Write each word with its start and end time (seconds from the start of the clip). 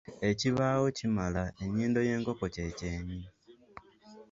Ekibaawo 0.29 0.85
kimala, 0.97 1.43
ennyindo 1.63 1.99
y’enkoko 2.07 2.45
kye 2.53 2.67
kyenyi. 2.79 3.19